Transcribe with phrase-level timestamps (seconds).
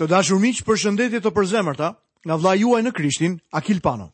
[0.00, 1.88] Të dashur miq, përshëndetje të përzemërta
[2.24, 4.06] nga vllai juaj në Krishtin, Akil Pano.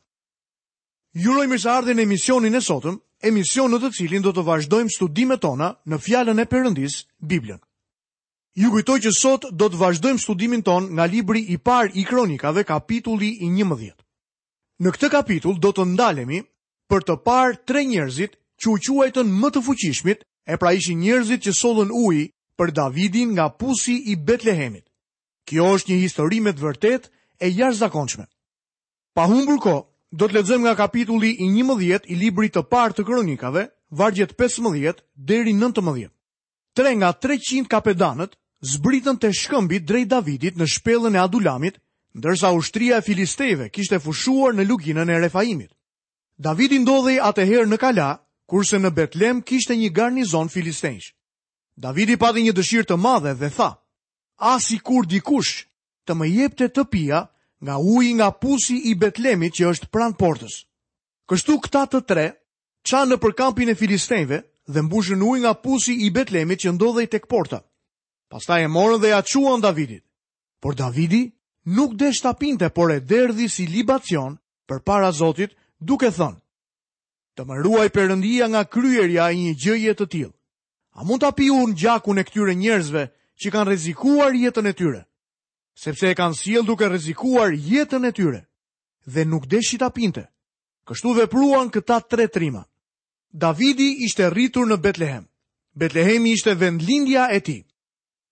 [1.14, 2.96] Ju uroj mirëseardhje në emisionin e sotëm,
[3.30, 7.60] emision në të cilin do të vazhdojmë studimet tona në fjalën e Perëndis, Biblën.
[8.58, 12.66] Ju kujtoj që sot do të vazhdojmë studimin ton nga libri i parë i Kronikave,
[12.66, 13.94] kapitulli i 11.
[14.82, 16.42] Në këtë kapitull do të ndalemi
[16.90, 21.46] për të parë tre njerëzit që u quajtën më të fuqishmit, e pra ishin njerëzit
[21.46, 22.26] që sollën ujë
[22.58, 24.85] për Davidin nga pusi i Betlehemit.
[25.46, 27.04] Kjo është një histori me të vërtet
[27.46, 28.24] e jashtë zakonçme.
[29.14, 29.74] Pa humbur ko,
[30.10, 33.66] do të ledzëm nga kapitulli i një mëdhjet i libri të parë të kronikave,
[34.00, 36.10] vargjet 15 dheri deri 19
[36.76, 38.34] Tre nga 300 kapedanët
[38.72, 41.78] zbritën të shkëmbit drejt Davidit në shpelën e Adulamit,
[42.16, 45.70] ndërsa ushtria e Filisteve kishte fushuar në luginën e Refaimit.
[46.38, 48.10] Davidi ndodhi atëherë në Kala,
[48.50, 51.12] kurse në Betlem kishte një garnizon filistejsh.
[51.86, 53.70] Davidi pati një dëshirë të madhe dhe tha,
[54.36, 55.64] asi kur dikush
[56.06, 57.20] të më jepte të pia
[57.64, 60.66] nga uj nga pusi i Betlemit që është pran portës.
[61.28, 62.26] Kështu këta të tre,
[62.86, 67.24] qa në përkampin e Filistejve dhe mbushën uj nga pusi i Betlemit që ndodhej tek
[67.26, 67.64] porta.
[68.30, 69.22] Pasta e morën dhe ja
[69.62, 70.04] Davidit.
[70.62, 71.32] Por Davidi
[71.66, 75.50] nuk dhe shtapinte, por e derdi si libacion për para Zotit
[75.80, 76.38] duke thënë.
[77.36, 80.32] Të më ruaj përëndia nga kryerja i një gjëje të tilë.
[80.96, 83.02] A mund të api unë gjakun e këtyre njerëzve
[83.40, 85.02] që kanë rezikuar jetën e tyre,
[85.76, 88.40] sepse e kanë siel duke rezikuar jetën e tyre,
[89.12, 90.24] dhe nuk deshi ta pinte.
[90.86, 92.62] Kështu dhe pruan këta tre trima.
[93.32, 95.24] Davidi ishte rritur në Betlehem.
[95.76, 97.58] Betlehemi ishte vendlindja e ti.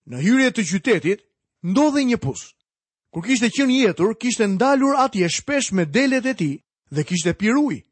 [0.09, 1.19] Në hyrje të qytetit,
[1.63, 2.55] ndodhe një pus.
[3.11, 6.51] Kur kishte qenë jetur, kishte ndalur atje shpesh me delet e ti
[6.95, 7.83] dhe kishte pirui.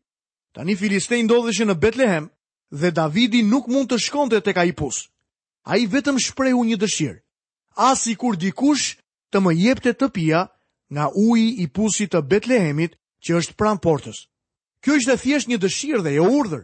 [0.56, 2.26] Tani Filistej ndodheshe në Betlehem
[2.72, 5.13] dhe Davidi nuk mund të shkonte të ka i pusë
[5.64, 7.20] a i vetëm shprehu një dëshirë,
[8.10, 8.98] i kur dikush
[9.32, 10.42] të më jepte të pia
[10.94, 14.28] nga uji i pusit të Betlehemit që është pranë portës.
[14.84, 16.64] Kjo është dhe thjesht një dëshirë dhe e jo urdhër.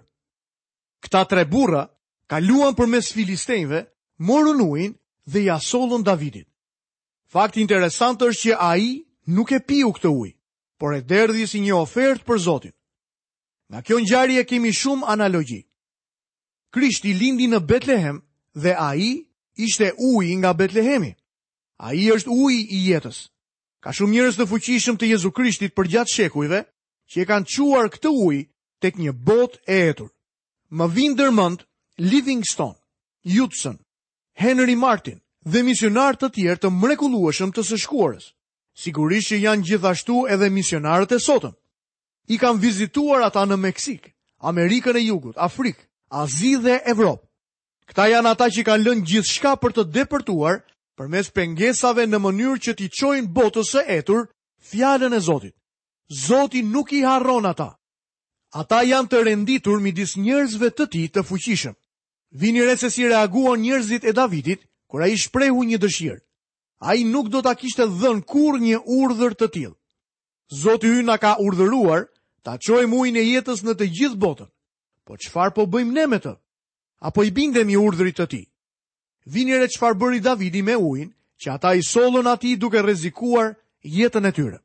[1.02, 1.88] Këta tre burra
[2.28, 3.86] kaluan për mes filistejnve,
[4.20, 4.94] morën ujin
[5.26, 6.48] dhe jasollën Davidit.
[7.32, 10.36] Fakt interesant është që a i nuk e piu këtë uj,
[10.78, 12.76] por e derdhi si një ofertë për Zotin.
[13.72, 15.64] Nga kjo njari e kemi shumë analogi.
[16.74, 18.20] Krishti lindi në Betlehem
[18.54, 21.16] dhe a i ishte uj nga Betlehemi.
[21.78, 23.30] A i është uj i jetës.
[23.80, 26.64] Ka shumë njërës të fuqishëm të Jezu Krishtit për gjatë shekujve,
[27.08, 28.38] që e kanë quar këtë uj
[28.82, 30.10] tek një bot e etur.
[30.72, 31.64] Më vindë dërmënd
[32.00, 32.76] Livingstone,
[33.24, 33.80] Judson,
[34.36, 38.36] Henry Martin dhe misionar të tjerë të mrekulueshëm të së shkuarës.
[38.80, 41.56] Sigurisht që janë gjithashtu edhe misionarët e sotëm.
[42.30, 44.12] I kam vizituar ata në Meksik,
[44.42, 47.29] Amerikën e Jugut, Afrikë, Azi dhe Evropë.
[47.90, 50.60] Këta janë ata që kanë lënë gjithë shka për të depërtuar
[51.00, 54.28] për mes pengesave në mënyrë që t'i qojnë botës së etur
[54.70, 55.56] fjallën e Zotit.
[56.14, 57.72] Zotit nuk i harron ata.
[58.62, 61.74] Ata janë të renditur midis njerëzve të ti të fuqishëm.
[62.42, 66.22] Vini re se si reaguan njerëzit e Davidit, kura i shprehu një dëshirë.
[66.86, 69.74] A i nuk do t'a kishtë dhën kur një urdhër të tilë.
[70.62, 72.06] Zoti ju nga ka urdhëruar,
[72.46, 74.50] ta qoj mujnë e jetës në të gjithë botën.
[75.06, 76.38] Po qëfar po bëjmë ne me të?
[77.00, 78.42] apo i bindemi urdhrit të ti.
[79.26, 81.12] Vini re qëfar bëri Davidi me ujnë,
[81.42, 84.60] që ata i solën ati duke rezikuar jetën e tyre.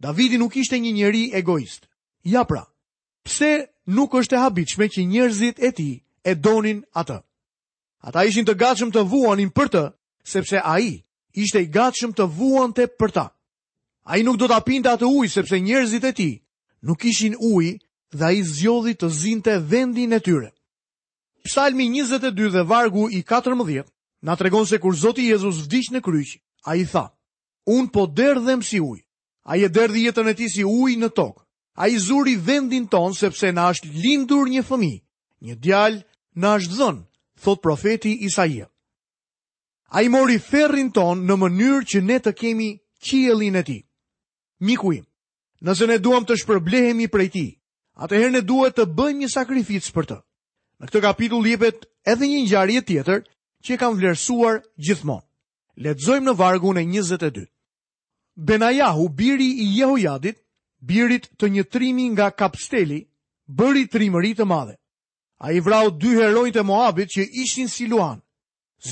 [0.00, 1.88] Davidi nuk ishte një njeri egoist.
[2.24, 2.64] Ja pra,
[3.24, 5.90] pse nuk është e habiqme që njerëzit e ti
[6.24, 7.18] e donin atë?
[8.08, 9.84] Ata ishin të gatshëm të vuanin për të,
[10.32, 10.98] sepse a i
[11.42, 13.26] ishte i gatshëm të vuan të për ta.
[14.10, 16.30] A i nuk do të apinte atë ujë, sepse njerëzit e ti
[16.82, 17.78] nuk ishin ujë
[18.16, 20.50] dhe a i zjodhi të zinte vendin e tyre
[21.48, 23.82] psalmi 22 dhe vargu i 14,
[24.22, 26.34] na tregon se kur Zoti Jezus vdiq në kryq,
[26.68, 27.06] a i tha,
[27.66, 29.00] unë po derdhem si uj,
[29.48, 31.42] a i e derdhi jetën e ti si uj në tokë,
[31.80, 34.92] a i zuri vendin tonë sepse na është lindur një fëmi,
[35.46, 36.02] një djalë
[36.42, 37.04] na është dhënë,
[37.44, 38.68] thot profeti Isaia.
[39.88, 42.70] A i mori ferrin tonë në mënyrë që ne të kemi
[43.00, 43.78] qielin e ti.
[44.66, 45.04] Miku im,
[45.64, 47.46] nëse ne duham të shpërblehemi prej ti,
[48.04, 50.18] atëherë ne duhet të bëjmë një sakrificë për të.
[50.82, 53.22] Në këtë kapitull jepet edhe një ngjarje tjetër
[53.66, 55.24] që e kanë vlerësuar gjithmonë.
[55.82, 57.42] Lexojmë në vargun e 22.
[58.50, 60.36] Benajahu, biri i Jehojadit,
[60.86, 63.00] birit të një trimi nga kapsteli,
[63.50, 64.76] bëri trimëri të madhe.
[65.42, 68.22] A i vrau dy herojnë të Moabit që ishin si Luan.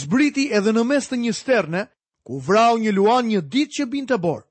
[0.00, 1.85] Zbriti edhe në mes të një sterne,
[2.27, 4.43] ku vrau një Luan një dit që bin të borë.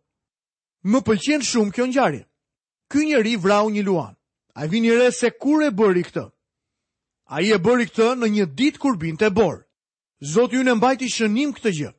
[0.91, 2.23] Më pëlqen shumë kjo njari.
[2.91, 4.15] Ky njeri vrau një Luan.
[4.55, 6.27] A i vini re se kur e bëri këtë?
[7.35, 9.57] A i e bëri këtë në një ditë kur binte të borë.
[10.33, 11.89] Zotë ju në mbajti shënim këtë gjë.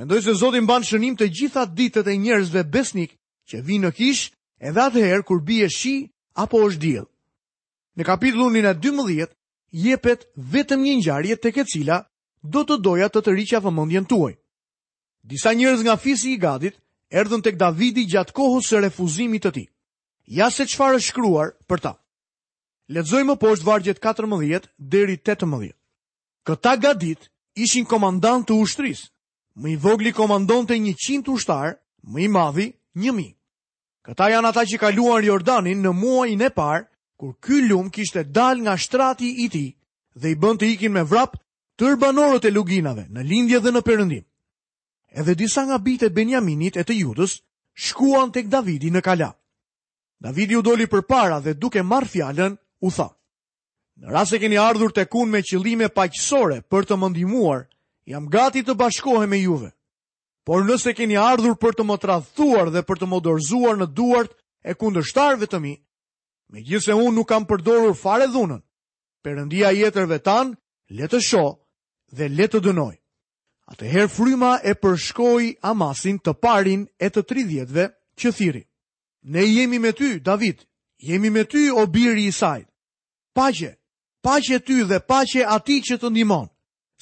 [0.00, 3.12] Mendoj se Zotë imban shënim të gjithat ditët e njerëzve besnik
[3.52, 4.32] që vi në kishë
[4.68, 5.92] edhe atëherë kur bie shi
[6.44, 7.08] apo është djelë.
[7.98, 9.36] Në kapitullin e 12,
[9.84, 10.24] jepet
[10.54, 11.98] vetëm një njarje të ke cila
[12.54, 14.32] do të doja të të rriqa vëmëndjen tuaj.
[15.34, 16.80] Disa njerëz nga fisi i gadit
[17.12, 19.64] erdhën tek Davidi gjatë kohës së refuzimit të ti.
[20.38, 21.98] Ja se qfar është shkruar për ta.
[22.90, 25.70] Ledzoj më poshtë vargjet 14 deri 18.
[26.42, 29.04] Këta gadit ishin komandant të ushtris,
[29.54, 32.66] më i vogli komandon të një qintë ushtar, më i madhi
[32.98, 33.28] një mi.
[34.02, 36.82] Këta janë ata që kaluan Jordanin në muajin e parë,
[37.16, 39.66] kur ky lum kishte dal nga shtrati i ti
[40.18, 41.38] dhe i bënd të ikin me vrap
[41.78, 44.24] tër banorët e luginave në lindje dhe në përëndim.
[45.14, 47.38] Edhe disa nga bite Benjaminit e të judës
[47.74, 49.30] shkuan tek Davidi në kala.
[50.22, 53.08] Davidi u doli për para dhe duke marë fjallën, u tha.
[54.02, 57.10] Në rrasë e keni ardhur të kun me qëllime paqësore për të më
[58.10, 59.68] jam gati të bashkohe me juve.
[60.44, 64.32] Por nëse keni ardhur për të më tradhtuar dhe për të më dorzuar në duart
[64.70, 65.74] e kundështarve të mi,
[66.50, 68.58] me gjithse unë nuk kam përdorur fare dhunën,
[69.22, 70.56] përëndia jetërve tanë,
[70.98, 71.46] le të sho
[72.16, 72.94] dhe le të dënoj.
[73.70, 77.86] Atëherë fryma e përshkoj amasin të parin e të tridjetve
[78.18, 78.64] që thiri.
[79.32, 80.66] Ne jemi me ty, David,
[80.98, 82.71] jemi me ty o biri i sajt
[83.34, 83.70] paqe,
[84.26, 86.46] paqe ty dhe paqe ati që të ndimon,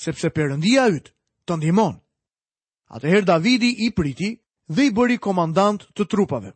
[0.02, 1.10] sepse përëndia ytë
[1.46, 1.94] të ndimon.
[2.94, 4.30] Atëherë Davidi i priti
[4.74, 6.50] dhe i bëri komandant të trupave.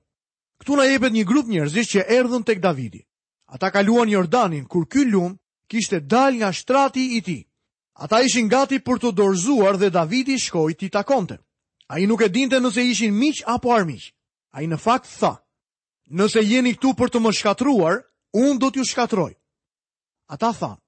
[0.59, 3.03] Këtu na jepet një grup njerëzish që erdhën tek Davidi.
[3.55, 5.37] Ata kaluan Jordanin kur ky lum
[5.71, 7.43] kishte dal nga shtrati i tij.
[8.03, 11.37] Ata ishin gati për të dorzuar dhe Davidi shkoi ti takonte.
[11.87, 14.05] Ai nuk e dinte nëse ishin miq apo armiq.
[14.57, 15.33] Ai në fakt tha:
[16.19, 17.97] "Nëse jeni këtu për të më shkatruar,
[18.35, 19.33] unë do t'ju shkatroj."
[20.27, 20.79] Ata thanë,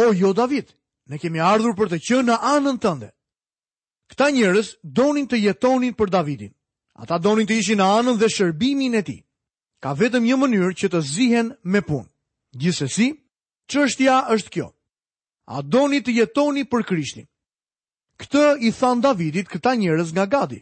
[0.00, 0.70] o, jo, David,
[1.10, 3.10] ne kemi ardhur për të që në anën tënde.
[4.12, 6.52] Këta njërës donin të jetonin për Davidin.
[6.94, 9.18] Ata donin të ishin në anën dhe shërbimin e ti.
[9.82, 12.08] Ka vetëm një mënyrë që të zihen me punë.
[12.60, 13.08] Gjithsesi,
[13.68, 14.68] çështja është kjo.
[15.46, 17.26] A doni të jetoni për Krishtin?
[18.18, 20.60] Këtë i than Davidit këta njerëz nga Gadi.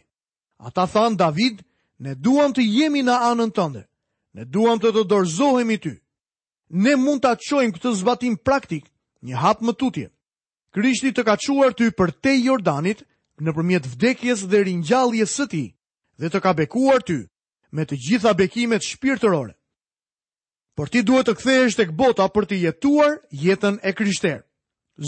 [0.57, 1.61] Ata than David,
[1.99, 3.83] ne duam të jemi në anën tënde.
[4.33, 5.93] Ne duam të të dorëzohemi ty
[6.73, 8.87] ne mund të aqojmë këtë zbatim praktik
[9.21, 10.07] një hap më tutje.
[10.73, 13.03] Krishti të ka quar ty për te Jordanit
[13.37, 15.65] në përmjet vdekjes dhe rinjalljes së ti
[16.17, 17.19] dhe të ka bekuar ty
[17.71, 19.53] me të gjitha bekimet shpirtërore.
[20.75, 24.41] Por ti duhet të kthehesh tek bota për të jetuar jetën e krishter.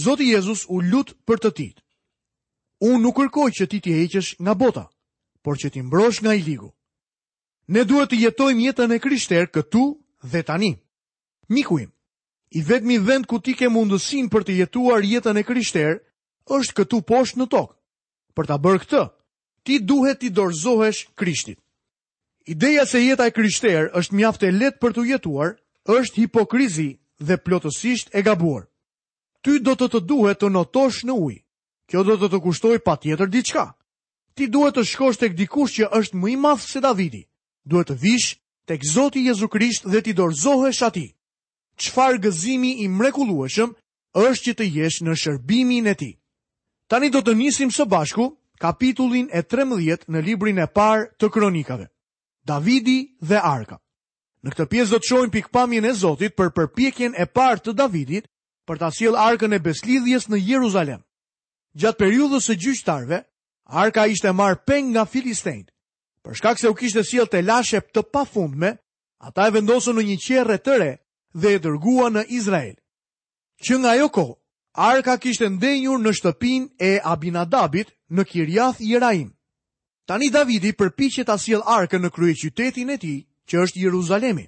[0.04, 1.82] Zoti Jezus u lut për të tit.
[2.82, 4.86] Unë nuk kërkoj që ti t'i heqesh nga bota,
[5.42, 6.70] por që ti mbrosh nga i ligu.
[7.68, 9.84] Ne duhet të jetojmë jetën e krishter këtu
[10.22, 10.78] dhe tanim.
[11.50, 11.92] Mikuim,
[12.52, 16.00] i vetmi vend ku ti ke mundësin për të jetuar jetën e krishter,
[16.50, 17.76] është këtu poshtë në tokë.
[18.36, 19.02] Për ta bërë këtë,
[19.66, 21.60] ti duhet ti dorëzohesh krishtit.
[22.46, 25.56] Ideja se jeta e është mjaft e lehtë për të jetuar,
[25.86, 28.66] është hipokrizi dhe plotësisht e gabuar.
[29.42, 31.44] Ty do të të duhet të notosh në ujë.
[31.90, 33.66] Kjo do të të kushtoj pa tjetër diçka.
[34.36, 37.22] Ti duhet të shkosh tek dikush që është më i madh se Davidi.
[37.66, 41.15] Duhet të vish tek Zoti Jezu Krisht dhe ti dorëzohesh atij
[41.82, 43.74] qëfar gëzimi i mrekulueshëm
[44.22, 46.12] është që të jesh në shërbimin e ti.
[46.90, 48.30] Tani do të nisim së bashku
[48.62, 51.88] kapitullin e 13 në librin e par të kronikave,
[52.48, 53.80] Davidi dhe Arka.
[54.46, 58.30] Në këtë pjesë do të shojnë pikpamjen e Zotit për përpjekjen e par të Davidit
[58.70, 61.02] për të asil Arkën e Beslidhjes në Jeruzalem.
[61.76, 63.24] Gjatë periudhës së gjyqtarve,
[63.68, 65.68] Arka ishte marrë peng nga Filistejnë.
[66.24, 68.76] Për shkak se u kishte sjell të lashe të pafundme,
[69.26, 70.92] ata e vendosën në një qerre të re
[71.36, 72.76] dhe e dërgua në Izrael.
[73.60, 74.24] Që nga jo ko,
[74.72, 79.32] arka kishtë ndenjur në shtëpin e Abinadabit në Kirjath Jeraim.
[80.08, 80.72] Tani Davidi
[81.26, 83.16] ta asil arkën në krye qytetin e ti,
[83.50, 84.48] që është Jeruzalemi.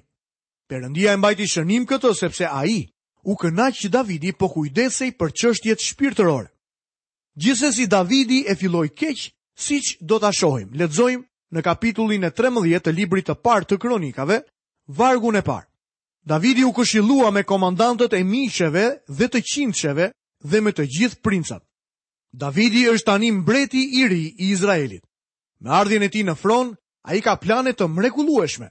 [0.68, 2.90] Perëndia e mbajti shënim këtë sepse ai
[3.24, 6.48] u kënaq që Davidi po kujdesej për çështjet shpirtërore.
[7.38, 10.68] Gjithsesi Davidi e filloi keq, siç do ta shohim.
[10.74, 14.40] Lexojmë në kapitullin e 13 të librit të parë të Kronikave,
[14.86, 15.67] vargun e parë.
[16.28, 20.10] Davidi u këshilua me komandantët e miqeve dhe të qindshëve
[20.44, 21.62] dhe me të gjithë princat.
[22.42, 25.00] Davidi është tani mbreti i ri i Izraelit.
[25.62, 26.74] Me ardhjen e tij në fron,
[27.08, 28.68] ai ka plane të mrekullueshme.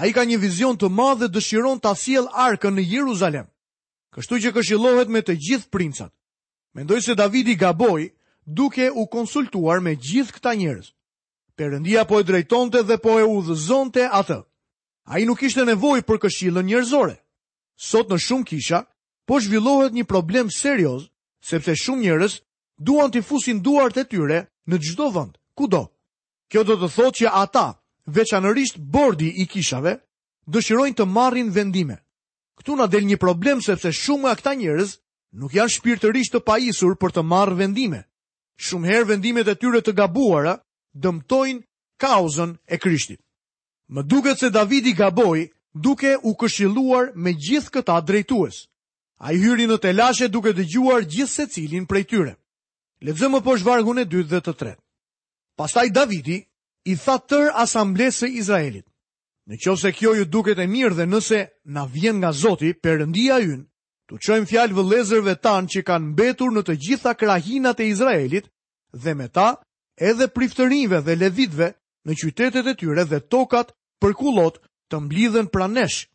[0.00, 3.44] Ai ka një vizion të madh dhe dëshiron ta sjellë arkën në Jeruzalem.
[4.16, 6.12] Kështu që këshillohet me të gjithë princat.
[6.76, 8.08] Mendoj se Davidi gaboi
[8.46, 10.88] duke u konsultuar me gjithë këta njerëz.
[11.56, 14.40] Perëndia po e drejtonte dhe po e udhëzonte atë.
[15.06, 17.14] A i nuk ishte nevoj për këshillën njërzore.
[17.78, 18.80] Sot në shumë kisha,
[19.28, 21.06] po zhvillohet një problem serios,
[21.46, 22.34] sepse shumë njërës
[22.88, 25.84] duan të fusin duart e tyre në gjdo vënd, kudo.
[26.50, 27.66] Kjo do të thot që ata,
[28.18, 29.92] veçanërisht bordi i kishave,
[30.50, 32.00] dëshirojnë të marrin vendime.
[32.58, 34.96] Këtu na del një problem sepse shumë nga këta njerëz
[35.38, 38.02] nuk janë shpirtërisht të pajisur për të marrë vendime.
[38.58, 40.56] Shumë herë vendimet e tyre të gabuara
[40.96, 41.62] dëmtojnë
[42.02, 43.20] kauzën e Krishtit.
[43.88, 48.66] Më duket se Davidi gaboi duke u këshilluar me gjithë këta drejtues.
[49.22, 52.34] A i hyri në telashe duke të gjuar gjithë se cilin prej tyre.
[53.04, 54.74] Letëzë më poshë vargun e 2 dhe të 3.
[55.56, 56.38] Pastaj Davidi
[56.84, 58.84] i tha tër asamblesë e Izraelit.
[59.46, 61.40] Në qovë se kjo ju duket e mirë dhe nëse
[61.76, 63.64] na vjen nga Zoti, përëndia ynë,
[64.10, 68.50] tu qojmë fjalë vëlezërve tanë që kanë mbetur në të gjitha krahinat e Izraelit
[68.92, 69.52] dhe me ta
[69.96, 71.72] edhe priftërinve dhe levitve
[72.06, 74.60] në qytetet e tyre dhe tokat për kulot
[74.92, 76.06] të mblidhen pranesh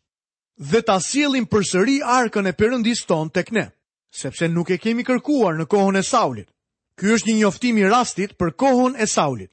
[0.70, 3.66] dhe ta sjellin përsëri arkën e përëndis ton tek ne,
[4.08, 6.48] sepse nuk e kemi kërkuar në kohën e Saulit.
[6.96, 9.50] Ky është një njoftim i rastit për kohën e Saulit.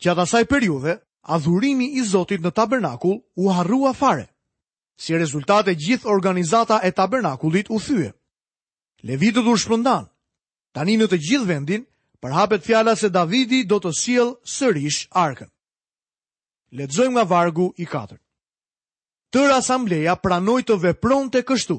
[0.00, 0.94] Gjatë asaj periudhe,
[1.26, 4.28] adhurimi i Zotit në tabernakull u harrua fare.
[4.98, 8.12] Si rezultate gjithë organizata e tabernakullit u thyë.
[9.06, 10.08] Levitët u shpëndan.
[10.74, 11.84] Tani në të gjithë vendin,
[12.22, 15.48] përhapet fjala se Davidi do të siel sërish arkën.
[16.70, 18.18] Ledzojmë nga vargu i 4.
[19.32, 21.76] Tërë asambleja pranoj të vepron të kështu,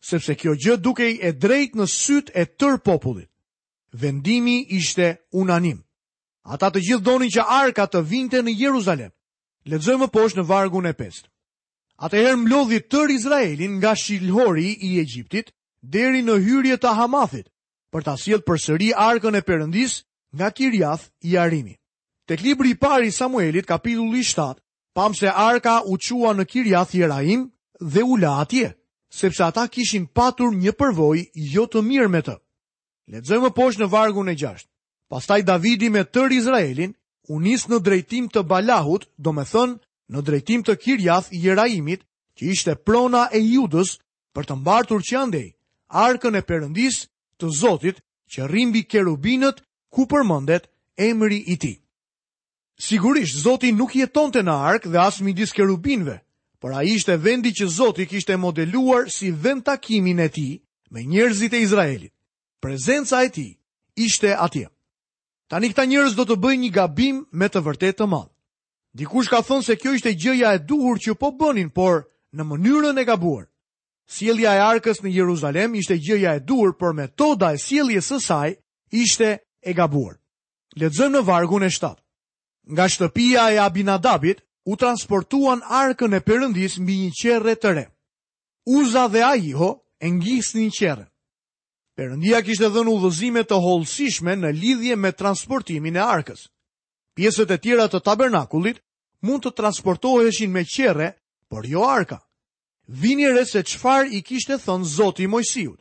[0.00, 3.28] sepse kjo gjë dukej e drejt në syt e tër popullit.
[3.92, 5.82] Vendimi ishte unanim.
[6.52, 9.10] Ata të gjithë donin që arka të vinte në Jeruzalem.
[9.68, 11.24] Ledzojmë poshë në vargu në 5.
[12.00, 17.50] Ate her mlodhi tër Izraelin nga shilhori i Egjiptit, deri në hyrje të Hamathit,
[17.92, 19.98] për të asjet për sëri arkën e përëndis
[20.36, 21.76] nga Kirjath i Arimi.
[22.30, 24.54] Tek libri i pari i Samuelit, kapitulli 7,
[24.94, 27.48] pam se arka u qua në kirja Jeraim
[27.82, 28.68] dhe u la atje,
[29.18, 32.34] sepse ata kishin patur një përvoj jo të mirë me të.
[33.10, 34.70] Ledzojmë poshë në vargun e gjashtë.
[35.10, 36.94] Pastaj Davidi me tër Izraelin
[37.34, 39.80] unis në drejtim të Balahut, do me thënë
[40.14, 42.06] në drejtim të Kirjath i Jeraimit,
[42.38, 43.96] që ishte prona e judës
[44.34, 45.48] për të mbartur që andej,
[46.06, 47.02] arkën e perëndis
[47.40, 47.98] të Zotit
[48.30, 50.70] që rrimbi kerubinët ku përmëndet
[51.10, 51.74] emri i ti.
[52.80, 56.14] Sigurisht, Zoti nuk jetonte në ark dhe as midis kerubinëve,
[56.58, 60.54] por ai ishte vendi që Zoti kishte modeluar si vend takimin e tij
[60.90, 62.12] me njerëzit e Izraelit.
[62.62, 63.52] Prezenca e tij
[64.04, 64.66] ishte atje.
[65.50, 68.30] Tani këta njerëz do të bëjnë një gabim me të vërtetë të madh.
[68.96, 72.98] Dikush ka thënë se kjo ishte gjëja e duhur që po bënin, por në mënyrën
[72.98, 73.44] e gabuar.
[74.14, 78.54] Sjellja e arkës në Jeruzalem ishte gjëja e duhur, por metoda e sjelljes së saj
[79.02, 79.36] ishte
[79.68, 80.16] e gabuar.
[80.80, 81.98] Lexojmë në vargun e 7
[82.68, 84.38] nga shtëpia e Abinadabit
[84.68, 87.84] u transportuan arkën e përëndis mbi një qerre të re.
[88.76, 91.06] Uza dhe Ajiho e ngjis një qerre.
[91.96, 96.46] Përëndia kishtë dhe në udhëzime të holësishme në lidhje me transportimin e arkës.
[97.16, 98.78] Pjesët e tjera të tabernakullit
[99.26, 101.16] mund të transportoheshin me qerre,
[101.50, 102.20] për jo arka.
[102.86, 105.80] Vinire se qfar i kishtë e thënë zoti Mojsiut.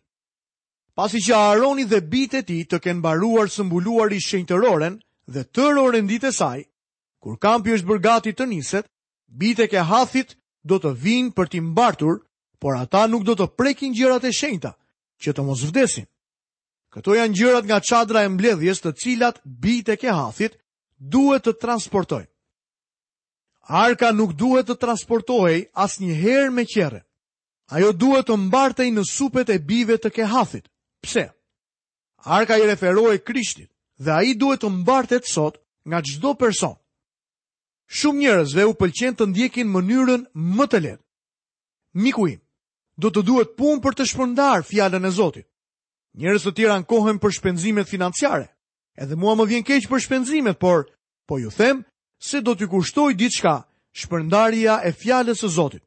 [0.97, 4.97] Pasi që Aroni dhe bitë e ti të kenë baruar sëmbulluar i shenjtëroren,
[5.33, 6.65] dhe tërë orendit e saj,
[7.21, 8.85] kur kampi është bërgati të niset,
[9.41, 10.33] bite ke hathit
[10.67, 12.23] do të vinë për ti mbartur,
[12.59, 14.73] por ata nuk do të prekin gjërat e shenjta,
[15.21, 16.07] që të mos vdesin.
[16.93, 20.55] Këto janë gjërat nga qadra e mbledhjes të cilat bite ke hathit
[21.13, 22.27] duhet të transportojnë.
[23.85, 27.03] Arka nuk duhet të transportohej as një her me kjere,
[27.69, 30.65] Ajo duhet të mbartej në supet e bive të kehathit.
[31.05, 31.27] Pse?
[32.37, 33.69] Arka i referohej Krishtit
[33.99, 36.75] dhe a i duhet të mbartet sot nga gjdo person.
[37.89, 40.21] Shumë njërezve u pëlqen të ndjekin mënyrën
[40.57, 41.05] më të letë.
[42.33, 42.41] im,
[43.01, 45.47] do të duhet pun për të shpëndar fjallën e Zotit.
[46.17, 48.47] Njërez të tjera në për shpenzimet financiare,
[49.01, 50.79] edhe mua më vjen keqë për shpenzimet, por,
[51.27, 51.83] po ju them,
[52.27, 53.55] se do të kushtoj ditë shka
[53.99, 55.83] shpëndarja e fjallës e Zotit.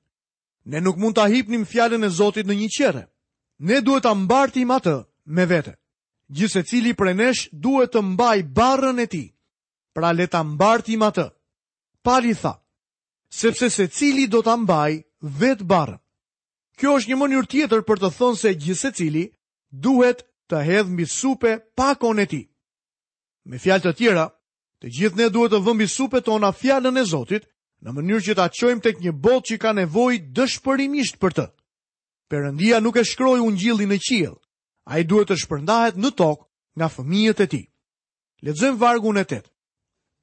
[0.70, 3.04] Ne nuk mund të ahipnim fjallën e Zotit në një qere.
[3.68, 4.96] Ne duhet të mbartim atë
[5.36, 5.72] me vete
[6.32, 9.22] gjithse cili për nesh duhet të mbaj barën e ti,
[9.94, 11.28] pra leta mbarë ti ma të.
[12.04, 12.54] Pali tha,
[13.30, 14.92] sepse se cili do të mbaj
[15.38, 16.00] vetë barën.
[16.78, 19.24] Kjo është një mënyrë tjetër për të thonë se gjithse cili
[19.70, 22.42] duhet të hedhë mbi supe pakon e ti.
[23.44, 24.26] Me fjalë të tjera,
[24.80, 27.44] të gjithë ne duhet të vëmë mbi supe tona fjalën e Zotit,
[27.84, 31.44] në mënyrë që ta qojmë tek një botë që ka nevoj dëshpërimisht për të.
[32.32, 34.41] Perëndia nuk e shkroi ungjillin në qiell
[34.88, 36.44] a i duhet të shpërndahet në tokë
[36.78, 37.62] nga fëmijët e ti.
[38.42, 39.50] Ledzëm vargu në tëtë.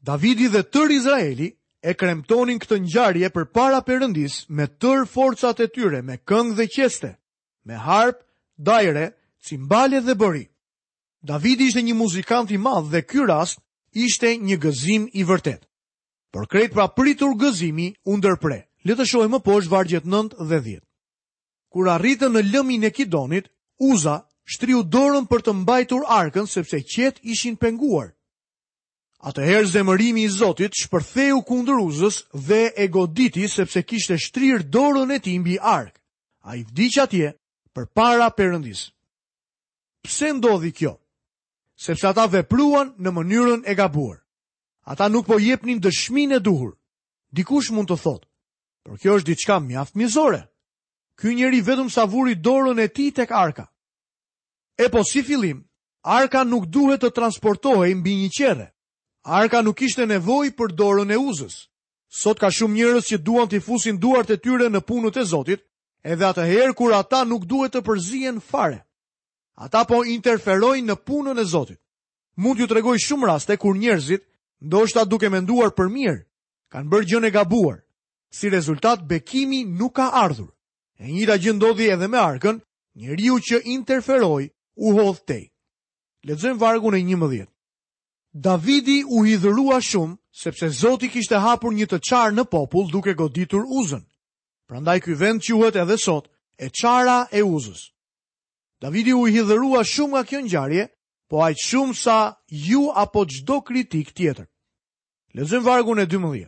[0.03, 1.49] Davidi dhe tër Izraeli
[1.83, 6.65] e kremtonin këtë njarje për para përëndis me tër forcat e tyre, me këngë dhe
[6.75, 7.11] qeste,
[7.65, 8.19] me harp,
[8.57, 9.05] dajre,
[9.45, 10.45] cimbale dhe bëri.
[11.23, 13.59] Davidi ishte një muzikant i madh dhe ky rast
[13.91, 15.63] ishte një gëzim i vërtet.
[16.31, 18.59] Por krejt pra pritur gëzimi u ndërpre.
[18.87, 20.83] Le të shohim më poshtë vargjet 9 dhe 10.
[21.71, 23.47] Kur arritën në lëmin e Kidonit,
[23.79, 28.09] Uza shtriu dorën për të mbajtur arkën sepse qet ishin penguar.
[29.21, 35.19] Atëherë zemërimi i Zotit shpërtheu kundër Uzës dhe e goditi sepse kishte shtrirë dorën e
[35.19, 35.93] tij mbi ark.
[36.49, 37.27] Ai vdiq atje
[37.75, 38.81] përpara Perëndis.
[40.03, 40.93] Pse ndodhi kjo?
[41.85, 44.19] Sepse ata vepruan në mënyrën e gabuar.
[44.89, 46.73] Ata nuk po jepnin dëshminë e duhur.
[47.35, 48.25] Dikush mund të thotë,
[48.83, 50.41] por kjo është diçka mjaft mizore.
[51.19, 53.67] Ky njeri vetëm sa vuri dorën e tij tek arka.
[54.79, 55.59] E po si fillim,
[56.07, 58.67] arka nuk duhet të transportohej mbi një qerre.
[59.27, 61.57] Arka nuk ishte nevoj për dorën e uzës.
[62.07, 65.65] Sot ka shumë njërës që duan të fusin duart e tyre në punët e Zotit,
[65.99, 68.79] edhe atë herë kur ata nuk duhet të përzien fare.
[69.59, 71.79] Ata po interferojnë në punën e Zotit.
[72.39, 74.23] Mund ju të regoj shumë raste kur njërzit,
[74.63, 76.23] ndoshta duke menduar për mirë,
[76.71, 77.81] kanë bërë gjën e gabuar.
[78.31, 80.55] Si rezultat, bekimi nuk ka ardhur.
[81.03, 82.61] E njëta gjëndodhi edhe me arkën,
[82.95, 85.43] njëriu që interferojnë u hodhtej.
[85.51, 86.29] te.
[86.31, 87.47] Lexojm vargun e 11.
[88.33, 93.63] Davidi u hidhërua shumë sepse Zoti kishte hapur një të çar në popull duke goditur
[93.79, 94.03] Uzën.
[94.69, 97.89] Prandaj ky vend quhet edhe sot e çara e Uzës.
[98.81, 100.83] Davidi u hidhërua shumë nga kjo ngjarje,
[101.29, 102.17] po aq shumë sa
[102.47, 104.45] ju apo çdo kritik tjetër.
[105.33, 106.47] Lexojm vargun e 12.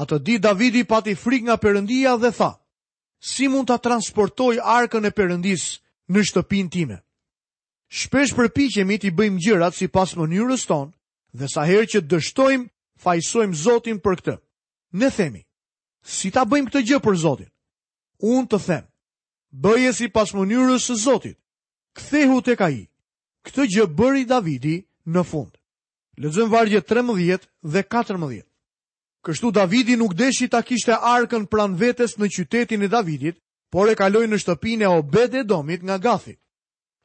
[0.00, 2.52] Atë ditë Davidi pati frikë nga Perëndia dhe tha:
[3.30, 5.64] Si mund ta transportoj arkën e Perëndis
[6.10, 6.98] në shtëpinë time?
[7.94, 10.92] shpesh përpichemi t'i bëjmë gjërat si pas mënyrës tonë
[11.38, 12.66] dhe sa herë që dështojmë,
[13.04, 14.34] fajsojmë Zotin për këtë.
[14.98, 15.42] Ne themi,
[16.02, 17.50] si ta bëjmë këtë gjë për Zotin?
[18.18, 18.84] Unë të them,
[19.62, 21.38] bëje si pas mënyrës së Zotit,
[21.96, 22.88] kthehu të ai.
[23.46, 24.76] këtë gjë bëri Davidi
[25.14, 25.52] në fund.
[26.16, 28.42] Lexojmë vargje 13 dhe 14.
[29.24, 33.36] Kështu Davidi nuk deshi ta kishte arkën pran vetes në qytetin e Davidit,
[33.70, 36.38] por e kaloi në shtëpinë e Obed-edomit nga Gathit.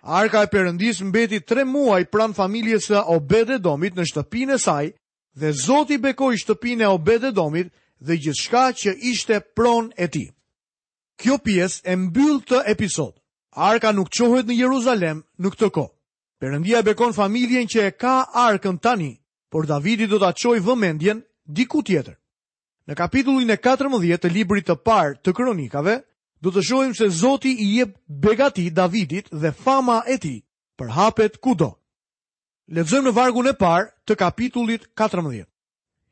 [0.02, 4.86] Arka e Perëndisë mbeti 3 muaj pran familjes së Obede-domit në shtëpinë e saj
[5.36, 10.28] dhe Zoti bekoi shtëpinë e Obede-domit dhe gjithçka që ishte pronë e tij.
[11.20, 13.12] Kjo pjesë e mbyll të episod.
[13.52, 15.92] Arka nuk qohet në Jeruzalem në këtë kohë.
[16.40, 19.18] Perëndia bekon familjen që e ka arkën tani,
[19.52, 22.16] por Davidi do ta çojë vëmendjen diku tjetër.
[22.88, 25.98] Në kapitullin e 14 të Librit të Parë të Kronikave
[26.42, 30.40] do të shohim se Zoti i jep begati Davidit dhe fama e tij
[30.80, 31.76] përhapet kudo.
[32.70, 35.46] Lexojmë në vargun e parë të kapitullit 14.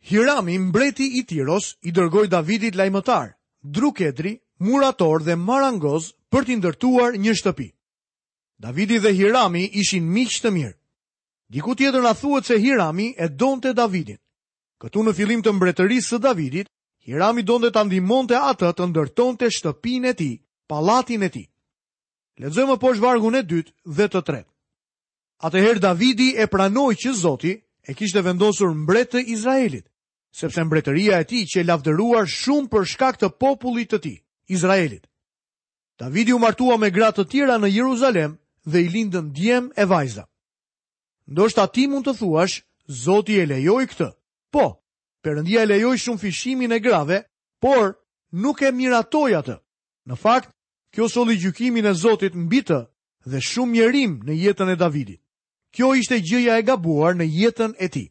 [0.10, 3.32] Hirami, mbreti i Tiros, i dërgoi Davidit lajmëtar,
[3.64, 7.68] drukedri, murator dhe marangoz për t'i ndërtuar një shtëpi.
[8.58, 10.76] Davidi dhe Hirami ishin miq të mirë.
[11.54, 14.18] Diku tjetër na thuhet se Hirami e donte Davidin.
[14.82, 16.68] Këtu në fillim të mbretërisë së Davidit,
[17.08, 20.30] Hirami donde të ndimonte atë të ndërtonte të shtëpin e ti,
[20.70, 21.44] palatin e ti.
[22.42, 24.52] Ledzëmë po shvargun e dytë dhe të tretë.
[25.48, 29.86] Atëherë Davidi e pranoj që Zoti e kishte vendosur mbretë të Izraelit,
[30.40, 34.14] sepse mbretëria e ti që lavdëruar shumë për shkak të popullit të ti,
[34.58, 35.08] Izraelit.
[36.02, 38.36] Davidi u martua me gratë të tjera në Jeruzalem
[38.72, 40.28] dhe i lindën djem e vajza.
[41.32, 42.60] Ndo shta ti mund të thuash,
[43.04, 44.12] Zoti e lejoj këtë.
[44.54, 44.68] Po,
[45.28, 47.18] Perëndia e lejoi shumë fishimin e grave,
[47.64, 47.84] por
[48.44, 49.58] nuk e miratoi atë.
[50.08, 50.48] Në fakt,
[50.96, 52.78] kjo solli gjykimin e Zotit mbi të
[53.32, 55.20] dhe shumë mjerim në jetën e Davidit.
[55.76, 58.08] Kjo ishte gjëja e gabuar në jetën e tij.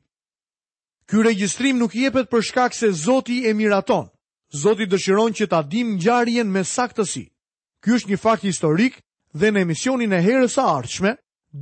[1.08, 4.10] Ky regjistrim nuk jepet për shkak se Zoti e miraton.
[4.62, 7.24] Zoti dëshiron që ta dimë ngjarjen me saktësi.
[7.82, 9.00] Ky është një fakt historik
[9.40, 11.16] dhe në emisionin e herës së ardhshme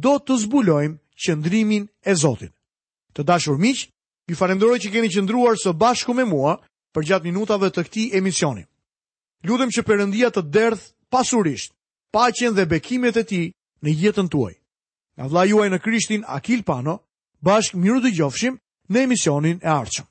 [0.05, 2.51] do të zbulojmë qëndrimin e Zotit.
[3.15, 3.87] Të dashur miq,
[4.29, 6.55] Ju falenderoj që keni qëndruar së bashku me mua
[6.97, 8.65] për gjatë minutave të këtij emisioni.
[9.45, 11.75] Lutem që përëndia të derdh pasurisht,
[12.17, 13.43] pacjen dhe bekimet e ti
[13.85, 14.55] në jetën tuaj.
[15.17, 16.97] Nga vla juaj në krishtin Akil Pano,
[17.45, 18.57] bashkë miru të gjofshim
[18.91, 20.09] në emisionin e arqëm.